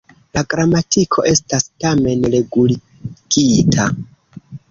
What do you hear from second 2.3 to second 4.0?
reguligita.